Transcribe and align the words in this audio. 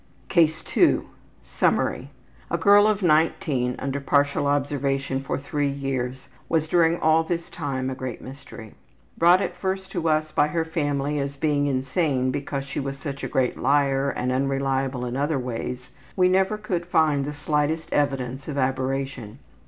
CASE 0.29 0.63
2 0.63 1.07
Summary: 1.43 2.09
A 2.49 2.57
girl 2.57 2.87
of 2.87 3.03
19, 3.03 3.75
under 3.77 3.99
partial 4.01 4.47
observation 4.47 5.19
for 5.21 5.37
three 5.37 5.69
years, 5.69 6.27
was 6.49 6.67
during 6.67 6.99
all 6.99 7.23
this 7.23 7.51
time 7.51 7.87
a 7.87 7.93
great 7.93 8.19
mystery. 8.19 8.73
Brought 9.15 9.41
at 9.41 9.55
first 9.55 9.91
to 9.91 10.09
us 10.09 10.31
by 10.31 10.47
her 10.47 10.65
family 10.65 11.19
as 11.19 11.37
being 11.37 11.67
insane 11.67 12.31
because 12.31 12.63
she 12.63 12.79
was 12.79 12.97
such 12.97 13.23
a 13.23 13.27
great 13.27 13.59
liar 13.59 14.09
and 14.09 14.31
unreliable 14.31 15.05
in 15.05 15.15
other 15.15 15.37
ways, 15.37 15.91
we 16.15 16.27
never 16.27 16.57
could 16.57 16.87
find 16.87 17.23
the 17.23 17.33
slightest 17.35 17.93
evidence 17.93 18.47
of 18.47 18.57
aberration. 18.57 19.37